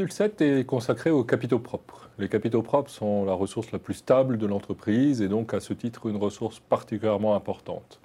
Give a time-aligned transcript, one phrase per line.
[0.00, 2.08] module 7 est consacré aux capitaux propres.
[2.18, 5.74] Les capitaux propres sont la ressource la plus stable de l'entreprise et donc à ce
[5.74, 8.00] titre une ressource particulièrement importante.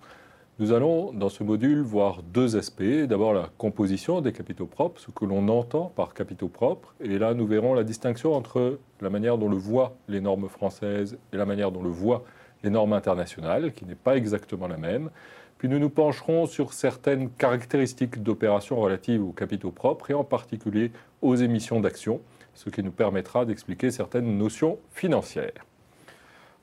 [0.60, 2.84] Nous allons dans ce module voir deux aspects.
[3.08, 6.94] D'abord la composition des capitaux propres, ce que l'on entend par capitaux propres.
[7.00, 11.18] Et là, nous verrons la distinction entre la manière dont le voient les normes françaises
[11.32, 12.26] et la manière dont le voient
[12.66, 15.12] les normes internationales, qui n'est pas exactement la même.
[15.58, 20.92] Puis nous nous pencherons sur certaines caractéristiques d'opérations relatives aux capitaux propres et en particulier
[21.22, 22.20] aux émissions d'actions,
[22.54, 25.66] ce qui nous permettra d'expliquer certaines notions financières.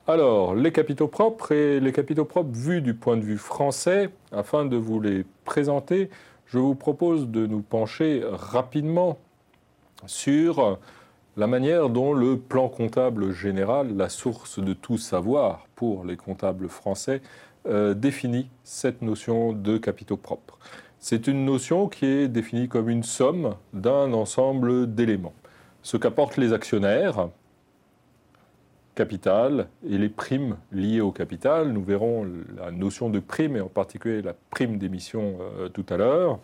[0.05, 4.65] Alors, les capitaux propres et les capitaux propres vus du point de vue français, afin
[4.65, 6.09] de vous les présenter,
[6.45, 9.17] je vous propose de nous pencher rapidement
[10.05, 10.77] sur
[11.37, 16.69] la manière dont le plan comptable général, la source de tout savoir pour les comptables
[16.69, 17.21] français,
[17.67, 20.57] euh, définit cette notion de capitaux propres.
[20.99, 25.33] C'est une notion qui est définie comme une somme d'un ensemble d'éléments.
[25.81, 27.27] Ce qu'apportent les actionnaires,
[28.95, 31.71] capital et les primes liées au capital.
[31.71, 35.97] Nous verrons la notion de prime et en particulier la prime d'émission euh, tout à
[35.97, 36.39] l'heure.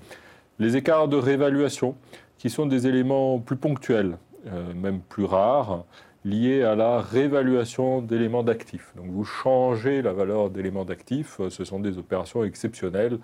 [0.57, 1.95] Les écarts de réévaluation
[2.37, 5.83] qui sont des éléments plus ponctuels, euh, même plus rares,
[6.25, 8.93] liés à la réévaluation d'éléments d'actifs.
[8.95, 13.19] Donc vous changez la valeur d'éléments d'actifs, euh, ce sont des opérations exceptionnelles,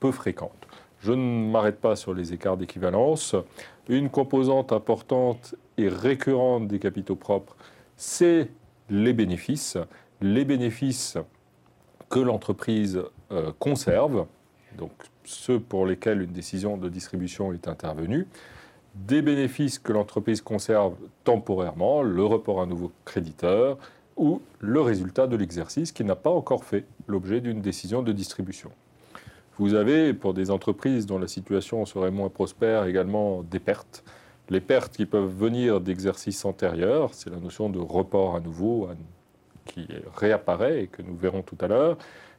[0.00, 0.66] peu fréquentes.
[1.00, 3.34] Je ne m'arrête pas sur les écarts d'équivalence.
[3.88, 7.56] Une composante importante et récurrente des capitaux propres,
[7.96, 8.48] c'est
[8.90, 9.78] les bénéfices,
[10.20, 11.16] les bénéfices
[12.10, 14.26] que l'entreprise euh, conserve,
[14.76, 14.90] donc
[15.24, 18.26] ceux pour lesquels une décision de distribution est intervenue,
[18.94, 23.78] des bénéfices que l'entreprise conserve temporairement, le report à nouveau créditeur
[24.16, 28.70] ou le résultat de l'exercice qui n'a pas encore fait l'objet d'une décision de distribution.
[29.58, 34.04] Vous avez, pour des entreprises dont la situation serait moins prospère, également des pertes
[34.50, 38.88] les pertes qui peuvent venir d'exercices antérieurs, c'est la notion de report à nouveau
[39.64, 39.86] qui
[40.16, 41.96] réapparaît et que nous verrons tout à l'heure,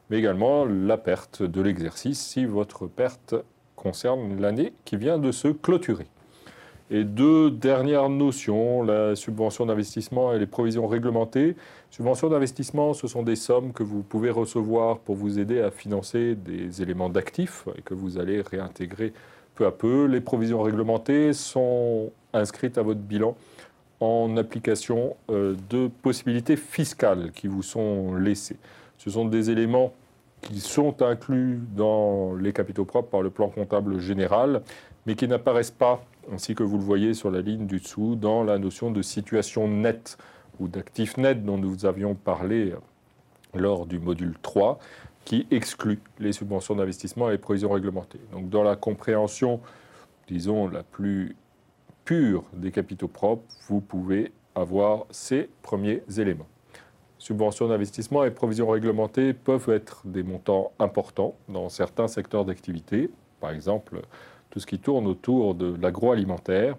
[0.10, 3.36] mais également la perte de l'exercice si votre perte
[3.78, 6.08] concerne l'année qui vient de se clôturer.
[6.94, 11.56] Et deux dernières notions, la subvention d'investissement et les provisions réglementées.
[11.90, 16.36] Subvention d'investissement, ce sont des sommes que vous pouvez recevoir pour vous aider à financer
[16.36, 19.14] des éléments d'actifs et que vous allez réintégrer
[19.56, 20.04] peu à peu.
[20.04, 23.38] Les provisions réglementées sont inscrites à votre bilan
[24.02, 28.58] en application euh, de possibilités fiscales qui vous sont laissées.
[28.98, 29.94] Ce sont des éléments
[30.42, 34.62] qui sont inclus dans les capitaux propres par le plan comptable général,
[35.06, 38.44] mais qui n'apparaissent pas, ainsi que vous le voyez sur la ligne du dessous, dans
[38.44, 40.18] la notion de situation nette
[40.60, 42.74] ou d'actif net dont nous avions parlé
[43.54, 44.80] lors du module 3
[45.26, 48.20] qui exclut les subventions d'investissement et les provisions réglementées.
[48.32, 49.60] Donc dans la compréhension,
[50.28, 51.36] disons, la plus
[52.06, 56.48] pure des capitaux propres, vous pouvez avoir ces premiers éléments.
[57.22, 63.52] Subventions d'investissement et provisions réglementées peuvent être des montants importants dans certains secteurs d'activité, par
[63.52, 64.02] exemple
[64.50, 66.78] tout ce qui tourne autour de l'agroalimentaire.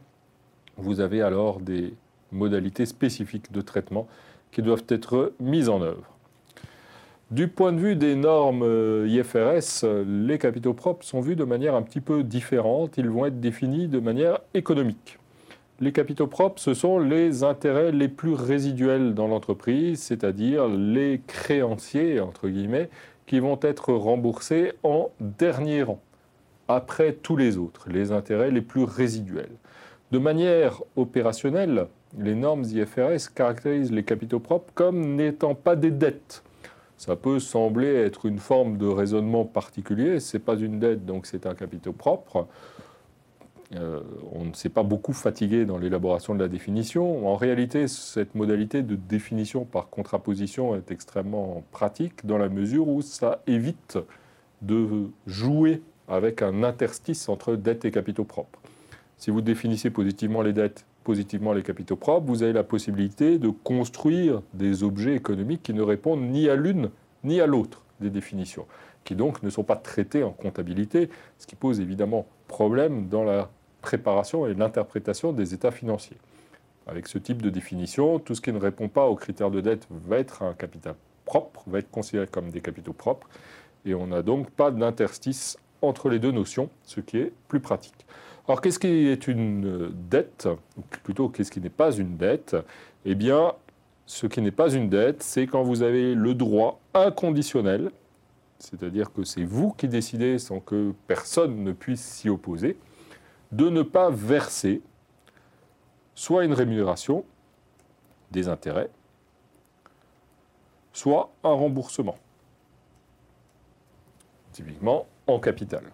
[0.76, 1.94] Vous avez alors des
[2.32, 4.08] modalités spécifiques de traitement
[4.50, 6.10] qui doivent être mises en œuvre.
[7.30, 11.76] Du point de vue des normes euh, IFRS, les capitaux propres sont vus de manière
[11.76, 12.98] un petit peu différente.
[12.98, 15.20] Ils vont être définis de manière économique.
[15.82, 22.20] Les capitaux propres, ce sont les intérêts les plus résiduels dans l'entreprise, c'est-à-dire les créanciers,
[22.20, 22.88] entre guillemets,
[23.26, 26.00] qui vont être remboursés en dernier rang,
[26.68, 29.56] après tous les autres, les intérêts les plus résiduels.
[30.12, 36.44] De manière opérationnelle, les normes IFRS caractérisent les capitaux propres comme n'étant pas des dettes
[37.02, 40.20] ça peut sembler être une forme de raisonnement particulier.
[40.20, 42.46] Ce n'est pas une dette, donc c'est un capitaux propre.
[43.74, 44.00] Euh,
[44.32, 47.26] on ne s'est pas beaucoup fatigué dans l'élaboration de la définition.
[47.28, 53.00] En réalité, cette modalité de définition par contraposition est extrêmement pratique dans la mesure où
[53.00, 53.98] ça évite
[54.60, 58.60] de jouer avec un interstice entre dette et capitaux propres.
[59.16, 63.48] Si vous définissez positivement les dettes positivement les capitaux propres, vous avez la possibilité de
[63.48, 66.90] construire des objets économiques qui ne répondent ni à l'une
[67.24, 68.66] ni à l'autre des définitions,
[69.04, 71.08] qui donc ne sont pas traités en comptabilité,
[71.38, 73.48] ce qui pose évidemment problème dans la
[73.82, 76.16] préparation et l'interprétation des états financiers.
[76.86, 79.86] Avec ce type de définition, tout ce qui ne répond pas aux critères de dette
[79.90, 80.94] va être un capital
[81.26, 83.28] propre, va être considéré comme des capitaux propres,
[83.84, 88.06] et on n'a donc pas d'interstice entre les deux notions, ce qui est plus pratique.
[88.48, 92.56] Alors, qu'est-ce qui est une dette Ou plutôt, qu'est-ce qui n'est pas une dette?
[93.04, 93.52] Eh bien,
[94.06, 97.90] ce qui n'est pas une dette, c'est quand vous avez le droit inconditionnel,
[98.58, 102.76] c'est-à-dire que c'est vous qui décidez sans que personne ne puisse s'y opposer,
[103.52, 104.82] de ne pas verser
[106.14, 107.24] soit une rémunération,
[108.30, 108.90] des intérêts,
[110.92, 112.16] soit un remboursement.
[114.52, 115.84] Typiquement en capital.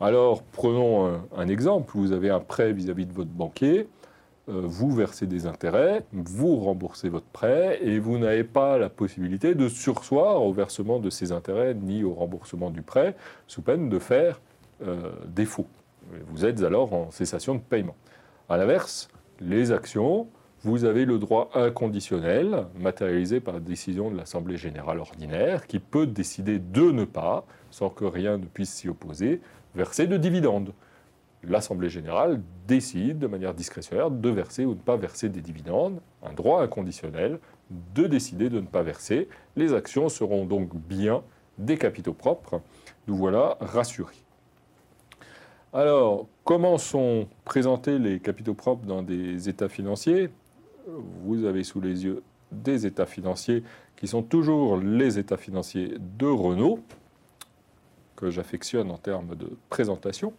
[0.00, 1.92] Alors, prenons un, exemple.
[1.94, 3.88] Vous avez un prêt vis-à-vis de votre banquier.
[4.48, 9.54] Euh, vous versez des intérêts, vous remboursez votre prêt et vous n'avez pas la possibilité
[9.54, 13.16] de sursoir au versement de ces intérêts ni au remboursement du prêt,
[13.48, 14.40] sous peine de faire
[14.82, 15.66] euh, défaut.
[16.28, 17.96] Vous êtes alors en cessation de paiement.
[18.48, 19.08] À l'inverse,
[19.40, 20.28] les actions,
[20.62, 26.06] vous avez le droit inconditionnel, matérialisé par la décision de l'Assemblée générale ordinaire, qui peut
[26.06, 29.40] décider de ne pas, sans que rien ne puisse s'y opposer,
[29.74, 30.72] verser de dividendes.
[31.42, 36.00] L'Assemblée générale décide de manière discrétionnaire de verser ou de ne pas verser des dividendes,
[36.24, 37.38] un droit inconditionnel
[37.94, 39.28] de décider de ne pas verser.
[39.54, 41.22] Les actions seront donc bien
[41.58, 42.60] des capitaux propres.
[43.06, 44.25] Nous voilà rassurés.
[45.72, 50.30] Alors, comment sont présentés les capitaux propres dans des états financiers?
[51.24, 52.22] Vous avez sous les yeux
[52.52, 53.64] des états financiers
[53.96, 56.80] qui sont toujours les états financiers de Renault,
[58.14, 60.32] que j'affectionne en termes de présentation.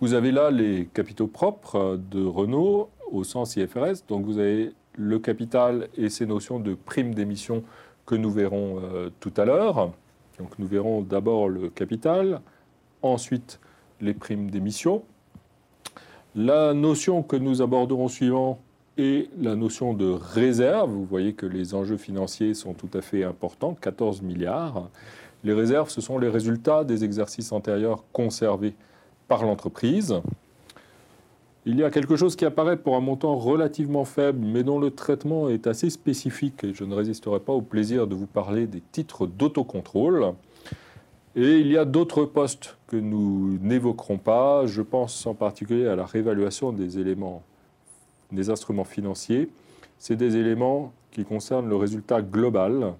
[0.00, 4.06] Vous avez là les capitaux propres de Renault au sens IFRS.
[4.08, 7.62] Donc vous avez le capital et ses notions de prime d'émission
[8.06, 9.92] que nous verrons euh, tout à l'heure.
[10.38, 12.40] Donc nous verrons d'abord le capital,
[13.02, 13.60] ensuite
[14.00, 15.02] les primes d'émission.
[16.34, 18.60] La notion que nous aborderons suivant
[18.98, 20.90] est la notion de réserve.
[20.90, 24.88] Vous voyez que les enjeux financiers sont tout à fait importants, 14 milliards.
[25.42, 28.74] Les réserves, ce sont les résultats des exercices antérieurs conservés
[29.26, 30.20] par l'entreprise.
[31.66, 34.90] Il y a quelque chose qui apparaît pour un montant relativement faible, mais dont le
[34.90, 39.26] traitement est assez spécifique, je ne résisterai pas au plaisir de vous parler des titres
[39.26, 40.32] d'autocontrôle.
[41.36, 44.66] Et il y a d'autres postes que nous n'évoquerons pas.
[44.66, 47.42] Je pense en particulier à la réévaluation des éléments,
[48.32, 49.48] des instruments financiers.
[49.98, 52.94] C'est des éléments qui concernent le résultat global.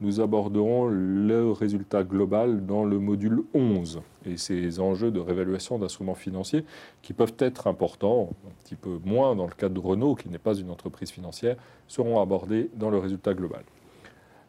[0.00, 6.14] Nous aborderons le résultat global dans le module 11 et ces enjeux de réévaluation d'instruments
[6.14, 6.64] financiers
[7.02, 10.38] qui peuvent être importants, un petit peu moins dans le cadre de Renault, qui n'est
[10.38, 11.56] pas une entreprise financière,
[11.88, 13.64] seront abordés dans le résultat global.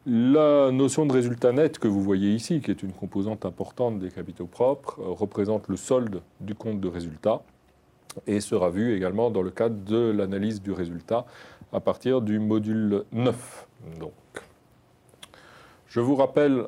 [0.07, 4.11] La notion de résultat net que vous voyez ici, qui est une composante importante des
[4.11, 7.41] capitaux propres, euh, représente le solde du compte de résultat
[8.27, 11.25] et sera vue également dans le cadre de l'analyse du résultat
[11.73, 13.67] à partir du module 9.
[13.99, 14.11] Donc,
[15.87, 16.67] je vous rappelle,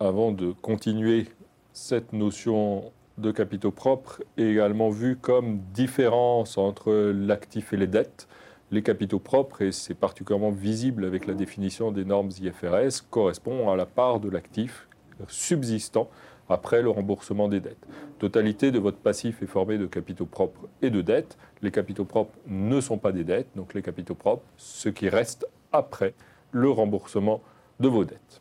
[0.00, 1.26] avant de continuer,
[1.74, 8.26] cette notion de capitaux propres est également vue comme différence entre l'actif et les dettes
[8.74, 13.76] les capitaux propres, et c'est particulièrement visible avec la définition des normes IFRS, correspond à
[13.76, 14.88] la part de l'actif
[15.28, 16.10] subsistant
[16.48, 17.86] après le remboursement des dettes.
[18.18, 21.38] Totalité de votre passif est formée de capitaux propres et de dettes.
[21.62, 25.46] Les capitaux propres ne sont pas des dettes, donc les capitaux propres, ce qui reste
[25.70, 26.12] après
[26.50, 27.40] le remboursement
[27.78, 28.40] de vos dettes.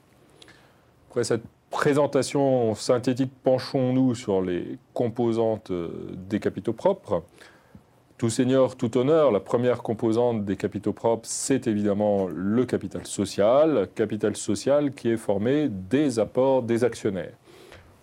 [1.09, 5.89] Après cette présentation synthétique, penchons-nous sur les composantes euh,
[6.27, 7.23] des capitaux propres.
[8.23, 13.89] Tout seigneur, tout honneur, la première composante des capitaux propres, c'est évidemment le capital social,
[13.95, 17.33] capital social qui est formé des apports des actionnaires.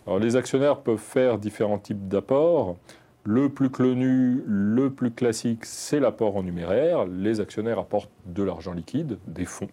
[0.06, 2.76] Alors, les actionnaires peuvent faire différents types d'apports.
[3.24, 7.06] Le plus connu, le plus classique, c'est l'apport en numéraire.
[7.06, 9.70] Les actionnaires apportent de l'argent liquide, des fonds,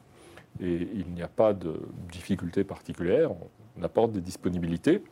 [0.62, 1.74] et il n'y a pas de
[2.10, 3.31] difficulté particulière,
[3.77, 5.03] on apporte des disponibilités.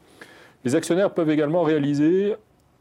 [0.63, 2.35] Les actionnaires peuvent également réaliser,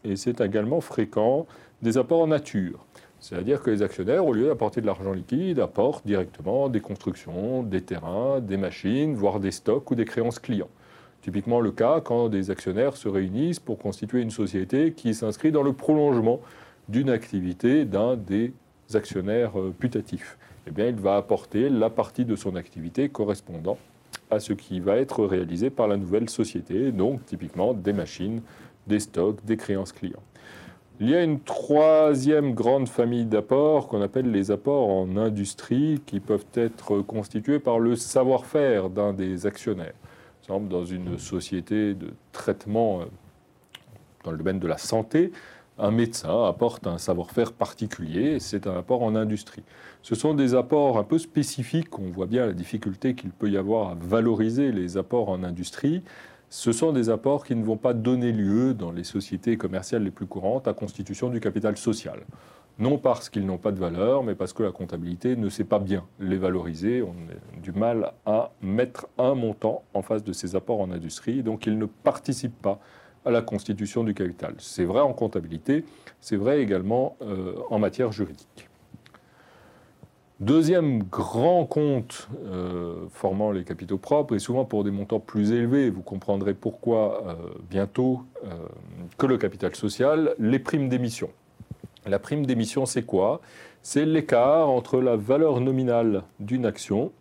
[0.04, 1.46] et c'est également fréquent,
[1.82, 2.84] des apports en nature.
[3.20, 7.80] C'est-à-dire que les actionnaires, au lieu d'apporter de l'argent liquide, apportent directement des constructions, des
[7.80, 10.68] terrains, des machines, voire des stocks ou des créances clients.
[11.22, 15.62] Typiquement le cas quand des actionnaires se réunissent pour constituer une société qui s'inscrit dans
[15.62, 16.40] le prolongement
[16.90, 18.52] d'une activité d'un des
[18.92, 20.36] actionnaires euh, putatifs.
[20.66, 23.78] Eh bien, il va apporter la partie de son activité correspondant
[24.30, 28.42] à ce qui va être réalisé par la nouvelle société, donc typiquement des machines,
[28.86, 30.22] des stocks, des créances clients.
[31.00, 36.20] Il y a une troisième grande famille d'apports qu'on appelle les apports en industrie qui
[36.20, 39.94] peuvent être constitués par le savoir-faire d'un des actionnaires.
[40.46, 43.04] Par exemple, dans une société de traitement euh,
[44.22, 45.32] dans le domaine de la santé,
[45.78, 49.64] un médecin apporte un savoir-faire particulier, c'est un apport en industrie.
[50.02, 53.56] Ce sont des apports un peu spécifiques, on voit bien la difficulté qu'il peut y
[53.56, 56.04] avoir à valoriser les apports en industrie,
[56.54, 60.12] ce sont des apports qui ne vont pas donner lieu, dans les sociétés commerciales les
[60.12, 62.20] plus courantes, à constitution du capital social.
[62.78, 65.80] Non parce qu'ils n'ont pas de valeur, mais parce que la comptabilité ne sait pas
[65.80, 67.02] bien les valoriser.
[67.02, 71.42] On a du mal à mettre un montant en face de ces apports en industrie,
[71.42, 72.78] donc ils ne participent pas
[73.24, 74.54] à la constitution du capital.
[74.58, 75.84] C'est vrai en comptabilité,
[76.20, 78.68] c'est vrai également euh, en matière juridique.
[80.40, 85.90] Deuxième grand compte euh, formant les capitaux propres, et souvent pour des montants plus élevés,
[85.90, 87.34] vous comprendrez pourquoi euh,
[87.70, 88.22] bientôt,
[89.16, 91.30] que le capital social, les primes d'émission.
[92.06, 93.40] La prime d'émission, c'est quoi?
[93.80, 97.12] C'est l'écart entre la valeur nominale d'une action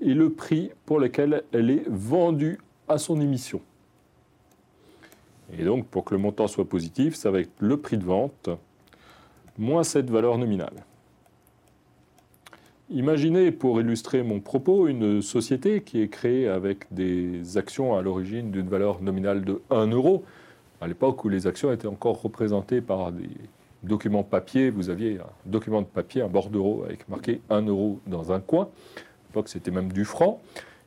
[0.00, 3.60] et le prix pour lequel elle est vendue à son émission.
[5.56, 8.50] Et donc, pour que le montant soit positif, ça va être le prix de vente
[9.58, 10.84] moins cette valeur nominale.
[12.88, 18.52] Imaginez, pour illustrer mon propos, une société qui est créée avec des actions à l'origine
[18.52, 20.22] d'une valeur nominale de 1 euro.
[20.80, 23.28] À l'époque où les actions étaient encore représentées par des
[23.82, 28.30] documents papier, vous aviez un document de papier, un bordereau avec marqué 1 euro dans
[28.30, 28.68] un coin.
[28.96, 29.00] À
[29.30, 30.40] l'époque, c'était même du franc.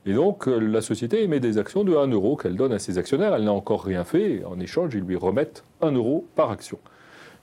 [0.06, 3.34] Et donc, la société émet des actions de 1 euro qu'elle donne à ses actionnaires.
[3.34, 4.42] Elle n'a encore rien fait.
[4.46, 6.78] en échange, ils lui remettent 1 euro par action.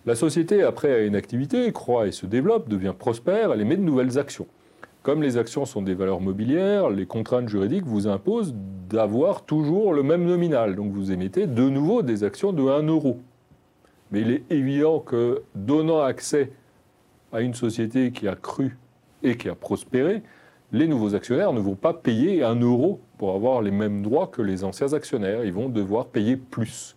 [0.08, 3.82] La société, après, a une activité, croît et se développe, devient prospère, elle émet de
[3.82, 4.48] nouvelles actions.
[5.04, 8.56] Comme les actions sont des valeurs mobilières, les contraintes juridiques vous imposent
[8.90, 10.78] d'avoir toujours le même nominal.
[10.78, 13.20] Donc vous émettez de nouveau des actions de 1 euro.
[14.12, 16.54] Mais il est évident que donnant accès
[17.34, 18.78] à une société qui a cru
[19.24, 20.24] et qui a prospéré,
[20.72, 24.42] les nouveaux actionnaires ne vont pas payer un euro pour avoir les mêmes droits que
[24.42, 25.44] les anciens actionnaires.
[25.44, 26.97] Ils vont devoir payer plus.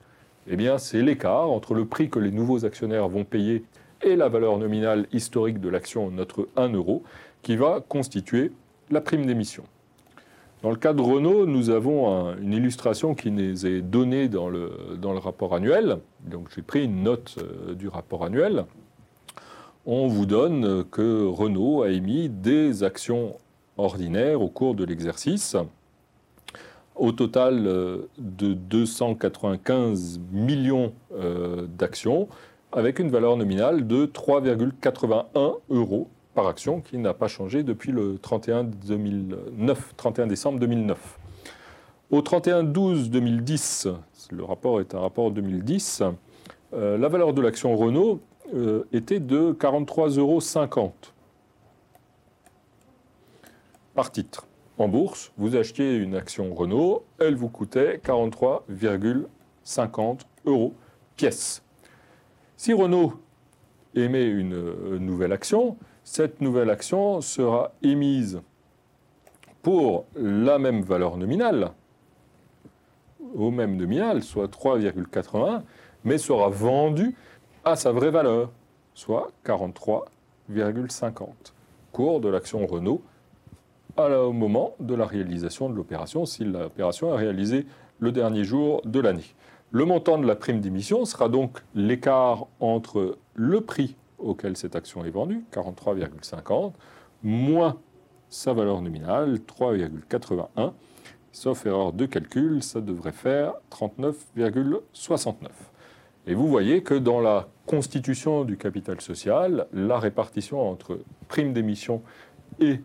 [0.53, 3.65] Eh bien, c'est l'écart entre le prix que les nouveaux actionnaires vont payer
[4.03, 7.05] et la valeur nominale historique de l'action, notre 1 euro,
[7.43, 8.51] qui va constituer
[8.91, 9.63] la prime d'émission.
[10.65, 14.73] Dans le cas de Renault, nous avons une illustration qui nous est donnée dans le,
[15.19, 15.99] rapport annuel.
[16.27, 18.65] Donc j'ai pris une note euh, du rapport annuel.
[19.87, 23.37] On vous donne que Renault a émis des actions
[23.79, 25.57] ordinaire au cours de l'exercice.
[27.01, 32.29] Au total euh, de 295 millions euh, d'actions,
[32.73, 38.19] avec une valeur nominale de 3,81 euros par action, qui n'a pas changé depuis le
[38.19, 41.19] 31, 2009, 31 décembre 2009.
[42.11, 43.95] Au 31-12-2010,
[44.31, 46.03] le rapport est un rapport 2010,
[46.75, 48.21] euh, la valeur de l'action Renault
[48.93, 50.41] était de 43,50 euros
[53.95, 54.50] par titre.
[54.81, 60.73] En bourse, vous achetiez une action Renault, elle vous coûtait 43,50 euros
[61.17, 61.63] pièce.
[62.57, 63.13] Si Renault
[63.95, 68.41] émet une euh, nouvelle action, cette nouvelle action sera émise
[69.61, 71.73] pour la même valeur nominale,
[73.35, 75.61] au même nominal, soit 3,81,
[76.05, 77.15] mais sera vendue
[77.67, 78.51] à sa vraie valeur,
[78.95, 81.27] soit 43,50.
[81.93, 83.03] Cours de l'action Renault
[83.97, 87.67] au moment de la réalisation de l'opération, si l'opération est réalisée
[87.99, 89.35] le dernier jour de l'année.
[89.71, 95.05] Le montant de la prime d'émission sera donc l'écart entre le prix auquel cette action
[95.05, 96.73] est vendue, 43,50,
[97.23, 97.79] moins
[98.29, 100.73] sa valeur nominale, 3,81.
[101.33, 105.49] Sauf erreur de calcul, ça devrait faire 39,69.
[106.27, 112.03] Et vous voyez que dans la constitution du capital social, la répartition entre prime d'émission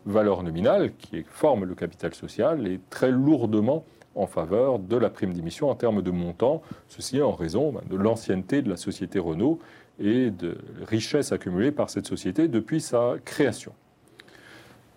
[0.05, 5.33] valeur nominale, qui forme le capital social, est très lourdement en faveur de la prime
[5.33, 9.59] d'émission en termes de montant, ceci en raison ben, de l'ancienneté de la société Renault
[9.99, 13.73] et de richesses accumulées par cette société depuis sa création.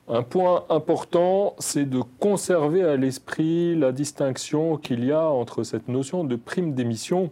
[0.09, 5.89] Un point important, c'est de conserver à l'esprit la distinction qu'il y a entre cette
[5.89, 7.31] notion de prime d'émission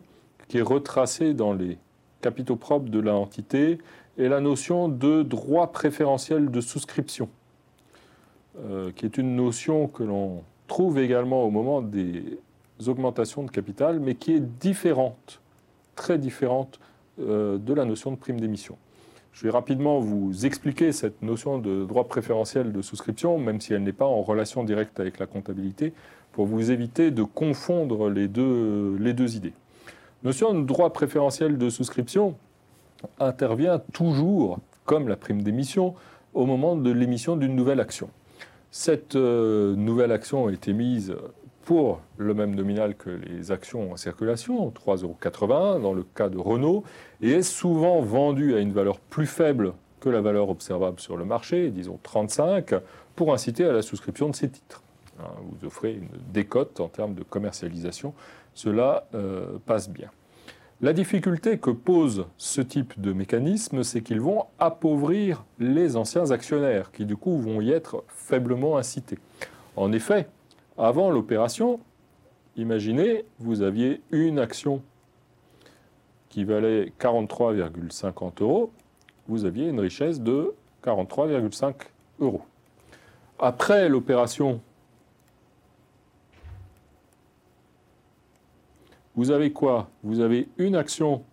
[0.48, 1.78] qui est retracée dans les
[2.20, 3.78] capitaux propres de l'entité
[4.18, 7.28] et la notion de droit préférentiel de souscription,
[8.58, 12.38] euh, qui est une notion que l'on trouve également au moment des
[12.86, 15.40] augmentations de capital, mais qui est différente,
[15.94, 16.80] très différente
[17.20, 18.76] euh, de la notion de prime d'émission.
[19.32, 23.82] Je vais rapidement vous expliquer cette notion de droit préférentiel de souscription, même si elle
[23.82, 25.92] n'est pas en relation directe avec la comptabilité,
[26.32, 29.52] pour vous éviter de confondre les deux, les deux idées.
[30.22, 32.34] Notion de droit préférentiel de souscription,
[33.18, 35.94] intervient toujours, comme la prime d'émission,
[36.34, 38.10] au moment de l'émission d'une nouvelle action.
[38.70, 41.16] Cette euh, nouvelle action est émise
[41.64, 46.38] pour le même nominal que les actions en circulation, 3,80 euros dans le cas de
[46.38, 46.84] Renault,
[47.20, 51.24] et est souvent vendue à une valeur plus faible que la valeur observable sur le
[51.24, 52.74] marché, disons 35,
[53.16, 54.82] pour inciter à la souscription de ces titres.
[55.18, 58.14] Hein, vous offrez une décote en termes de commercialisation,
[58.54, 60.10] cela euh, passe bien.
[60.82, 66.92] La difficulté que pose ce type de mécanisme, c'est qu'ils vont appauvrir les anciens actionnaires,
[66.92, 69.16] qui du coup vont y être faiblement incités.
[69.74, 70.28] En effet,
[70.76, 71.80] avant l'opération,
[72.56, 74.82] imaginez, vous aviez une action
[76.28, 78.70] qui valait 43,50 euros,
[79.28, 80.52] vous aviez une richesse de
[80.84, 81.72] 43,5
[82.20, 82.42] euros.
[83.38, 84.60] Après l'opération,
[89.16, 89.88] vous avez quoi?
[90.02, 91.24] Vous avez une action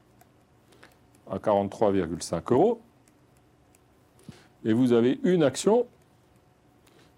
[1.29, 2.81] à 43,5 euros
[4.65, 5.85] et vous avez une action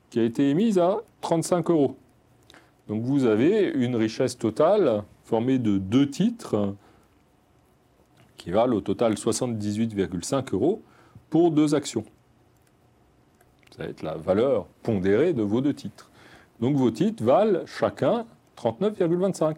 [0.09, 1.95] qui a été émise à 35 euros.
[2.87, 6.75] Donc vous avez une richesse totale formée de deux titres
[8.37, 10.81] qui valent au total 78,5 euros
[11.29, 12.05] pour deux actions.
[13.75, 16.09] Ça va être la valeur pondérée de vos deux titres.
[16.59, 18.25] Donc vos titres valent chacun
[18.57, 19.55] 39,25.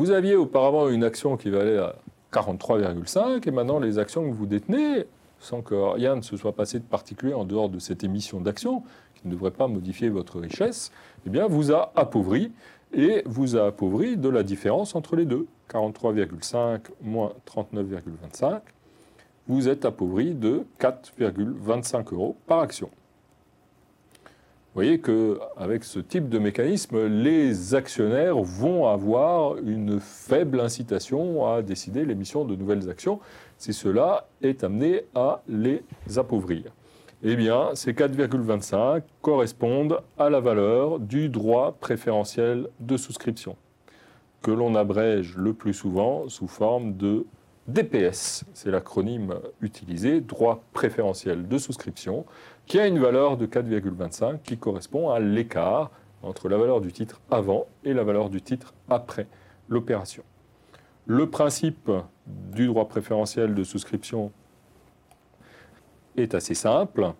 [0.00, 1.94] Vous aviez auparavant une action qui valait à
[2.32, 5.04] 43,5 et maintenant les actions que vous détenez,
[5.40, 8.82] sans que rien ne se soit passé de particulier en dehors de cette émission d'actions,
[9.14, 10.90] qui ne devrait pas modifier votre richesse,
[11.26, 12.50] eh bien vous a appauvri
[12.94, 15.46] et vous a appauvri de la différence entre les deux.
[15.70, 18.60] 43,5 moins 39,25,
[19.48, 22.88] vous êtes appauvri de 4,25 euros par action.
[24.72, 31.60] Vous voyez qu'avec ce type de mécanisme, les actionnaires vont avoir une faible incitation à
[31.60, 33.18] décider l'émission de nouvelles actions
[33.58, 35.82] si cela est amené à les
[36.16, 36.66] appauvrir.
[37.24, 43.56] Eh bien, ces 4,25 correspondent à la valeur du droit préférentiel de souscription
[44.40, 47.26] que l'on abrège le plus souvent sous forme de
[47.72, 52.26] DPS, c'est l'acronyme utilisé, droit préférentiel de souscription,
[52.66, 55.90] qui a une valeur de 4,25 qui correspond à l'écart
[56.22, 59.28] entre la valeur du titre avant et la valeur du titre après
[59.68, 60.24] l'opération.
[61.06, 61.90] Le principe
[62.26, 64.32] du droit préférentiel de souscription
[66.16, 67.12] est assez simple.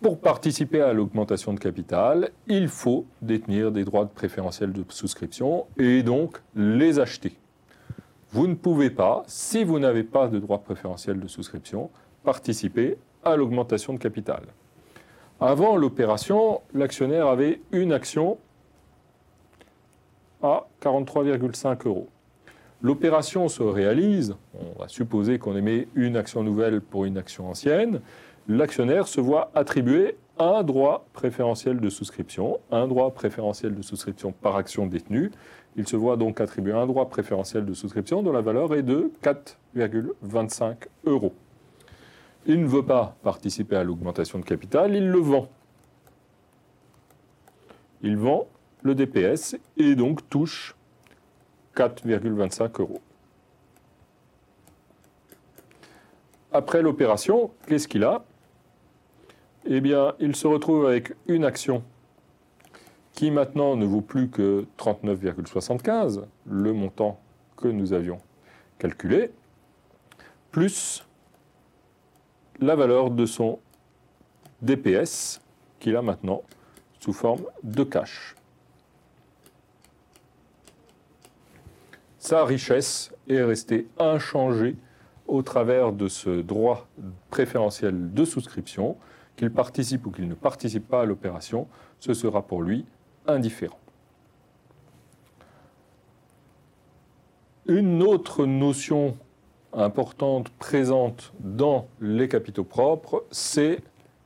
[0.00, 6.02] Pour participer à l'augmentation de capital, il faut détenir des droits préférentiels de souscription et
[6.02, 7.38] donc les acheter.
[8.36, 11.88] Vous ne pouvez pas, si vous n'avez pas de droits préférentiels de souscription,
[12.22, 14.42] participer à l'augmentation de capital.
[15.40, 18.36] Avant l'opération, l'actionnaire avait une action
[20.42, 22.08] à 43,5 euros.
[22.82, 28.02] L'opération se réalise, on va supposer qu'on émet une action nouvelle pour une action ancienne,
[28.48, 34.56] l'actionnaire se voit attribuer un droit préférentiel de souscription, un droit préférentiel de souscription par
[34.56, 35.30] action détenue.
[35.76, 39.10] Il se voit donc attribuer un droit préférentiel de souscription dont la valeur est de
[39.22, 41.34] 4,25 euros.
[42.46, 45.48] Il ne veut pas participer à l'augmentation de capital, il le vend.
[48.02, 48.46] Il vend
[48.82, 50.76] le DPS et donc touche
[51.74, 53.00] 4,25 euros.
[56.52, 58.24] Après l'opération, qu'est-ce qu'il a?
[59.68, 61.82] Eh bien, il se retrouve avec une action
[63.12, 67.18] qui maintenant ne vaut plus que 39,75, le montant
[67.56, 68.18] que nous avions
[68.78, 69.30] calculé,
[70.50, 71.04] plus
[72.60, 73.58] la valeur de son
[74.62, 75.40] DPS
[75.80, 76.42] qu'il a maintenant
[77.00, 78.34] sous forme de cash.
[82.18, 84.76] Sa richesse est restée inchangée
[85.26, 86.86] au travers de ce droit
[87.30, 88.96] préférentiel de souscription
[89.36, 91.68] qu'il participe ou qu'il ne participe pas à l'opération,
[92.00, 92.84] ce sera pour lui
[93.26, 93.78] indifférent.
[97.66, 99.16] Une autre notion
[99.72, 103.80] importante présente dans les capitaux propres, c'est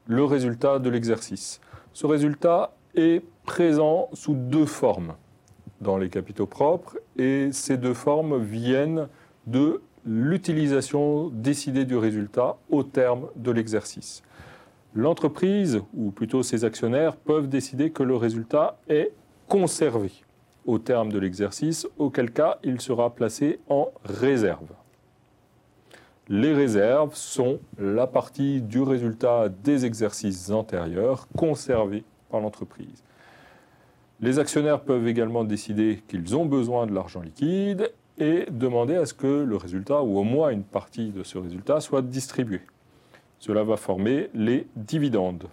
[0.07, 1.61] le résultat de l'exercice.
[1.93, 5.15] Ce résultat est présent sous deux formes
[5.81, 9.09] dans les capitaux propres et ces deux formes viennent
[9.47, 14.23] de l'utilisation décidée du résultat au terme de l'exercice.
[14.95, 19.13] L'entreprise, ou plutôt ses actionnaires, peuvent décider que le résultat est
[19.49, 20.11] conservé
[20.67, 24.73] au terme de l'exercice, auquel cas il sera placé en réserve.
[26.29, 33.03] Les réserves sont la partie du résultat des exercices antérieurs conservée par l'entreprise.
[34.21, 39.15] Les actionnaires peuvent également décider qu'ils ont besoin de l'argent liquide et demander à ce
[39.15, 42.61] que le résultat, ou au moins une partie de ce résultat, soit distribué.
[43.41, 45.49] Cela va former les dividendes.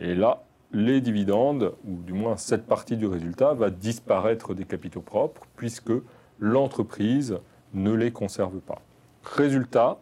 [0.00, 5.00] Et là, les dividendes, ou du moins cette partie du résultat, va disparaître des capitaux
[5.00, 5.92] propres puisque
[6.40, 7.38] l'entreprise
[7.74, 8.82] ne les conserve pas.
[9.22, 9.98] Résultat,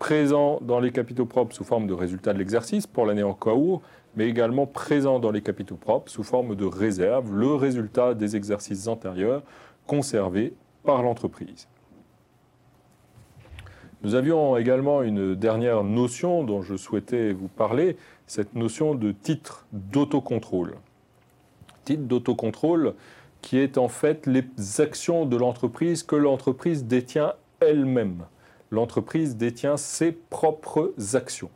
[0.00, 3.82] présent dans les capitaux propres sous forme de résultat de l'exercice pour l'année en cours,
[4.16, 8.88] mais également présent dans les capitaux propres sous forme de réserve, le résultat des exercices
[8.88, 9.42] antérieurs
[9.86, 11.68] conservé par l'entreprise.
[14.06, 17.96] Nous avions également une dernière notion dont je souhaitais vous parler,
[18.28, 20.76] cette notion de titre d'autocontrôle.
[21.84, 22.94] Titre d'autocontrôle
[23.42, 24.44] qui est en fait les
[24.78, 28.26] actions de l'entreprise que l'entreprise détient elle-même.
[28.70, 31.50] L'entreprise détient ses propres actions.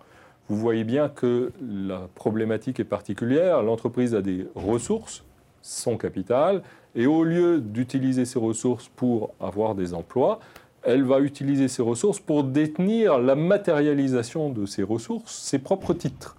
[0.48, 3.62] Vous voyez bien que la problématique est particulière.
[3.62, 5.22] L'entreprise a des ressources,
[5.62, 6.62] son capital,
[6.96, 10.40] et au lieu d'utiliser ces ressources pour avoir des emplois,
[10.82, 16.36] elle va utiliser ces ressources pour détenir la matérialisation de ces ressources, ses propres titres.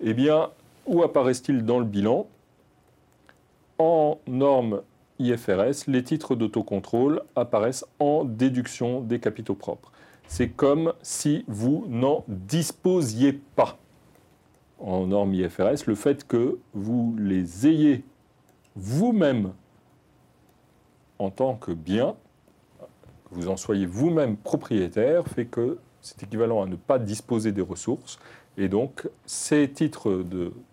[0.00, 0.50] Eh bien,
[0.86, 2.26] où apparaissent-ils dans le bilan?
[3.78, 4.82] En norme
[5.18, 9.92] IFRS, les titres d'autocontrôle apparaissent en déduction des capitaux propres.
[10.26, 13.78] C'est comme si vous n'en disposiez pas.
[14.78, 18.04] En norme IFRS, le fait que vous les ayez
[18.76, 19.52] vous-même
[21.18, 22.14] en tant que bien,
[23.30, 28.18] vous en soyez vous-même propriétaire, fait que c'est équivalent à ne pas disposer des ressources.
[28.56, 30.24] Et donc, ces titres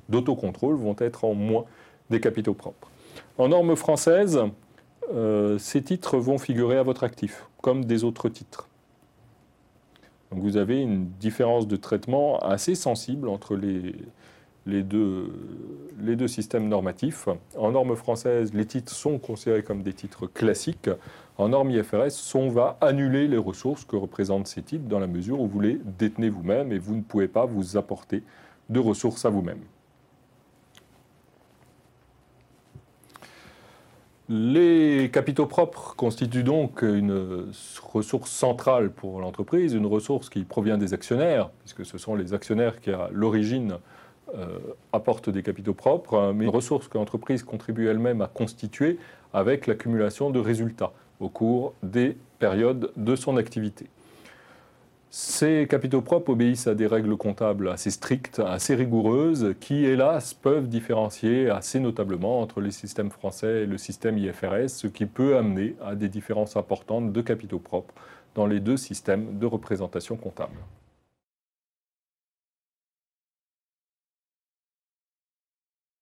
[0.09, 1.65] d'autocontrôle vont être en moins
[2.09, 2.89] des capitaux propres.
[3.37, 4.39] En norme française,
[5.13, 8.67] euh, ces titres vont figurer à votre actif, comme des autres titres.
[10.31, 13.95] Donc vous avez une différence de traitement assez sensible entre les,
[14.65, 15.31] les deux,
[15.99, 17.27] les deux systèmes normatifs.
[17.57, 20.89] En norme française, les titres sont considérés comme des titres classiques.
[21.37, 25.41] En norme IFRS, on va annuler les ressources que représentent ces titres dans la mesure
[25.41, 28.23] où vous les détenez vous-même et vous ne pouvez pas vous apporter
[28.69, 29.59] de ressources à vous-même.
[34.29, 37.51] Les capitaux propres constituent donc une
[37.83, 42.79] ressource centrale pour l'entreprise, une ressource qui provient des actionnaires, puisque ce sont les actionnaires
[42.79, 43.77] qui, à l'origine,
[44.33, 44.57] euh,
[44.93, 48.97] apportent des capitaux propres, mais une ressource que l'entreprise contribue elle-même à constituer
[49.31, 53.87] avec l'accumulation de résultats au cours des périodes de son activité.
[55.17, 60.67] Ces capitaux propres obéissent à des règles comptables assez strictes, assez rigoureuses, qui, hélas, peuvent
[60.67, 65.77] différencier assez notablement entre les systèmes français et le système IFRS, ce qui peut amener
[65.81, 67.93] à des différences importantes de capitaux propres
[68.35, 70.57] dans les deux systèmes de représentation comptable.